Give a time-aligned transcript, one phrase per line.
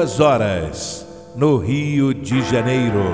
[0.00, 3.04] duas horas, no Rio de Janeiro.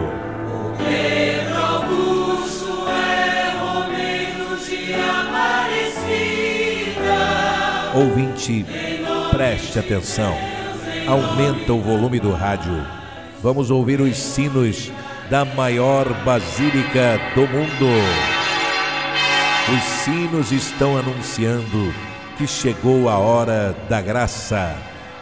[7.92, 8.64] Ouvinte,
[9.32, 10.32] preste atenção.
[11.09, 12.87] Aumenta o volume do rádio.
[13.42, 14.92] Vamos ouvir os sinos
[15.28, 17.90] da maior basílica do mundo.
[19.74, 21.92] Os sinos estão anunciando
[22.38, 24.73] que chegou a hora da graça,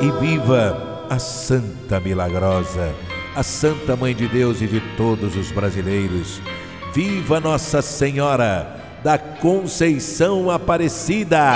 [0.00, 2.94] E viva a Santa Milagrosa,
[3.36, 6.40] a Santa Mãe de Deus e de todos os brasileiros.
[6.94, 11.52] Viva Nossa Senhora da Conceição Aparecida!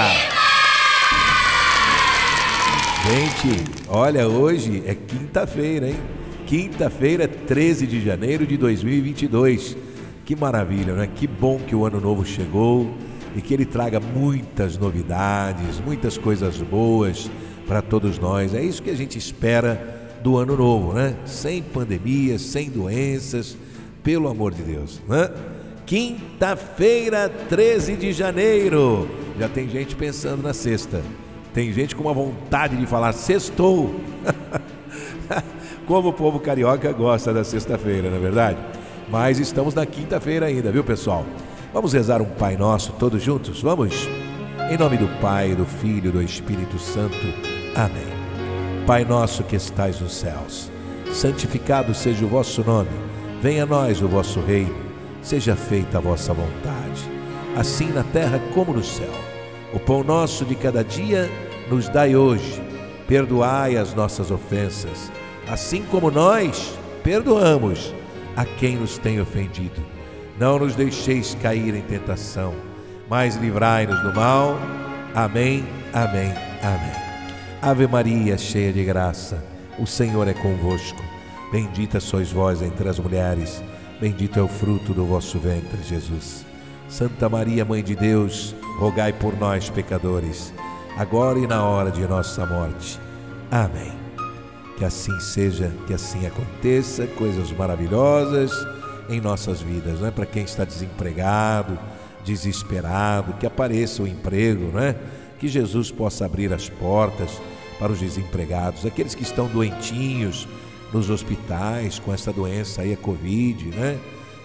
[3.06, 6.00] Gente, olha, hoje é quinta-feira, hein?
[6.46, 9.74] Quinta-feira, 13 de janeiro de 2022.
[10.26, 11.08] Que maravilha, né?
[11.14, 12.92] Que bom que o ano novo chegou
[13.34, 17.30] e que ele traga muitas novidades, muitas coisas boas
[17.66, 18.54] para todos nós.
[18.54, 21.16] É isso que a gente espera do ano novo, né?
[21.26, 23.56] Sem pandemia, sem doenças,
[24.02, 25.30] pelo amor de Deus, né?
[25.86, 29.08] Quinta-feira, 13 de janeiro.
[29.39, 31.02] Já tem gente pensando na sexta.
[31.52, 33.94] Tem gente com uma vontade de falar sextou.
[35.86, 38.58] Como o povo carioca gosta da sexta-feira, não é verdade?
[39.10, 41.27] Mas estamos na quinta-feira ainda, viu, pessoal?
[41.72, 43.60] Vamos rezar um Pai Nosso todos juntos?
[43.60, 44.08] Vamos?
[44.70, 47.19] Em nome do Pai, do Filho e do Espírito Santo.
[47.77, 48.86] Amém.
[48.86, 50.70] Pai nosso que estais nos céus,
[51.13, 52.89] santificado seja o vosso nome.
[53.42, 54.75] Venha a nós o vosso reino.
[55.20, 57.02] Seja feita a vossa vontade,
[57.55, 59.13] assim na terra como no céu.
[59.75, 61.31] O pão nosso de cada dia
[61.69, 62.63] nos dai hoje.
[63.07, 65.13] Perdoai as nossas ofensas,
[65.46, 67.95] assim como nós perdoamos
[68.35, 69.85] a quem nos tem ofendido.
[70.41, 72.55] Não nos deixeis cair em tentação,
[73.08, 74.58] mas livrai-nos do mal.
[75.14, 76.32] Amém, amém,
[76.62, 77.04] amém.
[77.62, 79.42] Ave Maria, cheia de graça,
[79.78, 81.02] o Senhor é convosco.
[81.50, 83.62] Bendita sois vós entre as mulheres,
[84.00, 86.44] bendito é o fruto do vosso ventre, Jesus.
[86.88, 90.52] Santa Maria, Mãe de Deus, rogai por nós, pecadores,
[90.98, 93.00] agora e na hora de nossa morte.
[93.50, 93.92] Amém.
[94.76, 98.50] Que assim seja, que assim aconteça, coisas maravilhosas
[99.08, 100.10] em nossas vidas, não é?
[100.10, 101.78] Para quem está desempregado,
[102.24, 104.96] desesperado, que apareça o emprego, não é?
[105.39, 107.40] Que Jesus possa abrir as portas
[107.79, 110.48] para os desempregados, aqueles que estão doentinhos
[110.92, 113.98] nos hospitais com essa doença aí, a Covid, né?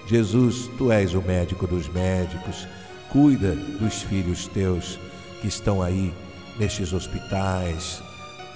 [0.08, 2.68] Jesus, tu és o médico dos médicos,
[3.10, 5.00] cuida dos filhos teus
[5.40, 6.12] que estão aí
[6.58, 8.02] nestes hospitais,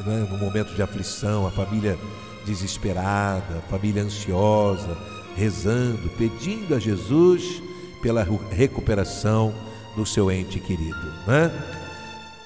[0.06, 0.28] né?
[0.29, 1.97] no momento de aflição, a família
[2.45, 4.97] desesperada, a família ansiosa,
[5.35, 7.62] rezando, pedindo a Jesus
[8.03, 9.53] pela recuperação
[9.95, 11.49] do seu ente querido, né?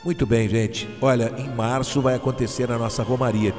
[0.05, 0.87] Muito bem, gente.
[1.01, 3.53] Olha, em março vai acontecer a nossa romaria.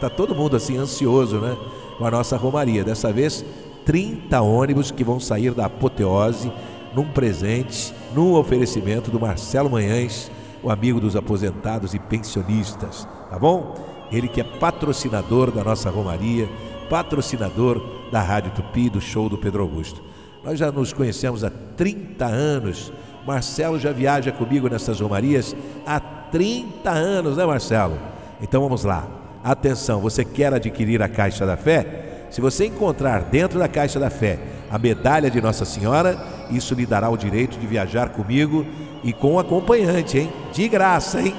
[0.00, 1.56] Tá todo mundo assim ansioso, né?
[1.98, 2.84] Com a nossa romaria.
[2.84, 3.44] Dessa vez,
[3.84, 6.50] 30 ônibus que vão sair da apoteose
[6.94, 10.30] num presente, num oferecimento do Marcelo Manhães,
[10.62, 13.74] o amigo dos aposentados e pensionistas, tá bom?
[14.12, 16.48] Ele que é patrocinador da nossa romaria,
[16.88, 20.02] patrocinador da Rádio Tupi, do show do Pedro Augusto.
[20.44, 22.92] Nós já nos conhecemos há 30 anos.
[23.26, 25.54] Marcelo já viaja comigo nessas romarias
[25.86, 27.98] há 30 anos, né, Marcelo?
[28.40, 29.06] Então vamos lá.
[29.44, 32.26] Atenção, você quer adquirir a Caixa da Fé?
[32.30, 34.38] Se você encontrar dentro da Caixa da Fé
[34.70, 36.16] a medalha de Nossa Senhora,
[36.50, 38.64] isso lhe dará o direito de viajar comigo
[39.02, 40.32] e com o acompanhante, hein?
[40.52, 41.34] De graça, hein?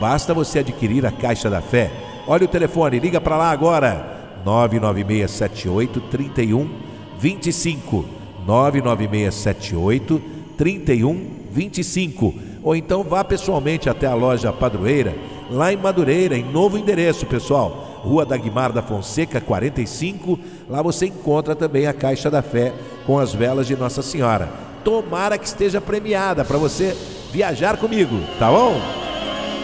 [0.00, 1.90] Basta você adquirir a Caixa da Fé.
[2.26, 4.18] Olha o telefone, liga para lá agora.
[4.44, 8.19] 99678 3125.
[8.50, 10.20] 99678
[10.56, 12.34] 3125.
[12.62, 15.14] Ou então vá pessoalmente até a loja Padroeira,
[15.50, 17.86] lá em Madureira, em novo endereço, pessoal.
[18.02, 20.38] Rua Dagmar da Fonseca 45.
[20.68, 22.72] Lá você encontra também a Caixa da Fé
[23.06, 24.48] com as velas de Nossa Senhora.
[24.82, 26.96] Tomara que esteja premiada para você
[27.32, 28.80] viajar comigo, tá bom?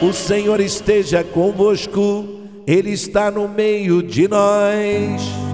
[0.01, 2.25] O Senhor esteja convosco,
[2.67, 5.46] Ele está no meio de nós.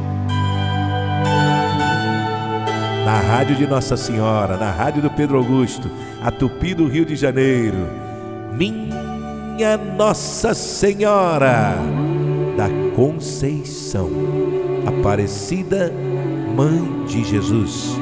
[3.04, 5.90] Na rádio de Nossa Senhora, na rádio do Pedro Augusto,
[6.22, 7.88] a Tupi do Rio de Janeiro.
[8.52, 11.74] Minha Nossa Senhora
[12.56, 14.08] da Conceição,
[14.86, 15.92] Aparecida
[16.54, 17.96] Mãe de Jesus,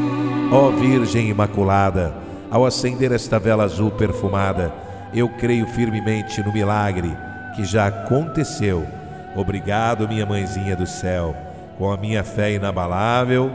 [0.53, 2.13] ó Virgem Imaculada,
[2.51, 4.71] ao acender esta vela azul perfumada,
[5.15, 7.17] eu creio firmemente no milagre
[7.55, 8.87] que já aconteceu.
[9.35, 11.35] Obrigado, minha mãezinha do céu.
[11.79, 13.51] Com a minha fé inabalável,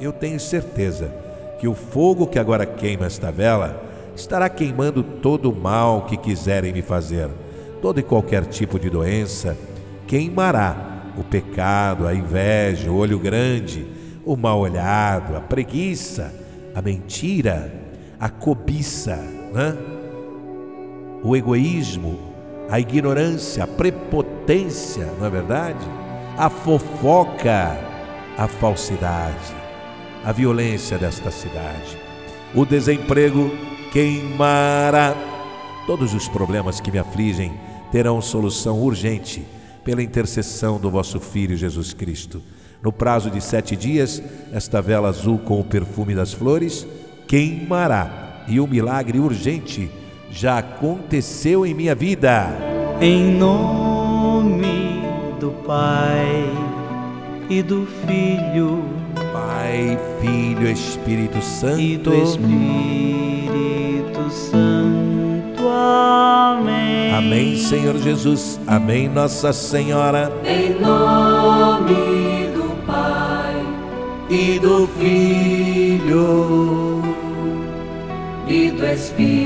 [0.00, 1.12] eu tenho certeza
[1.58, 3.82] que o fogo que agora queima esta vela
[4.16, 7.28] estará queimando todo o mal que quiserem me fazer.
[7.82, 9.56] Todo e qualquer tipo de doença
[10.06, 13.86] queimará o pecado, a inveja, o olho grande,
[14.24, 16.34] o mal olhado, a preguiça,
[16.74, 17.72] a mentira,
[18.18, 19.16] a cobiça,
[19.52, 19.76] né?
[21.22, 22.18] o egoísmo,
[22.70, 25.86] a ignorância, a prepotência, não é verdade?
[26.38, 27.78] A fofoca,
[28.38, 29.59] a falsidade,
[30.24, 31.96] a violência desta cidade,
[32.54, 33.50] o desemprego
[33.92, 35.14] queimará.
[35.86, 37.52] Todos os problemas que me afligem
[37.90, 39.44] terão solução urgente
[39.84, 42.42] pela intercessão do vosso Filho Jesus Cristo.
[42.82, 44.22] No prazo de sete dias,
[44.52, 46.86] esta vela azul com o perfume das flores
[47.26, 49.90] queimará e o milagre urgente
[50.30, 52.48] já aconteceu em minha vida.
[53.00, 55.02] Em nome
[55.38, 56.50] do Pai
[57.48, 58.89] e do Filho
[59.70, 61.80] Pai, Filho, Espírito Santo.
[61.80, 63.70] e do Espírito
[64.30, 65.68] Santo.
[65.68, 67.14] Amém.
[67.14, 68.58] Amém, Senhor Jesus.
[68.66, 70.32] Amém, Nossa Senhora.
[70.44, 73.64] Em nome do Pai
[74.28, 76.20] E do Filho.
[78.48, 79.38] e do Espírito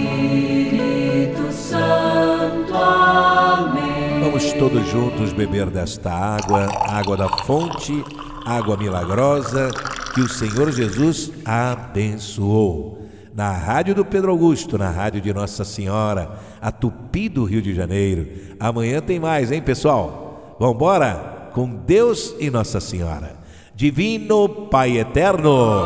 [1.52, 2.74] Santo.
[2.74, 4.20] Amém.
[4.22, 8.02] Vamos todos juntos beber desta água, água da fonte,
[8.46, 9.70] água milagrosa
[10.14, 13.02] que o Senhor Jesus abençoou.
[13.34, 17.74] Na rádio do Pedro Augusto, na rádio de Nossa Senhora, a Tupi do Rio de
[17.74, 18.28] Janeiro.
[18.60, 20.56] Amanhã tem mais, hein, pessoal?
[20.60, 23.36] Vambora com Deus e Nossa Senhora.
[23.74, 25.84] Divino Pai Eterno.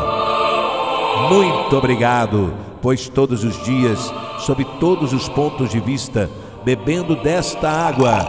[1.27, 2.53] Muito obrigado,
[2.83, 6.29] pois todos os dias, sob todos os pontos de vista,
[6.63, 8.27] bebendo desta água,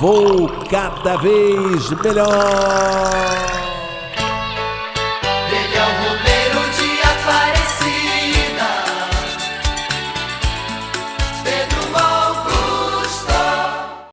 [0.00, 3.61] vou cada vez melhor.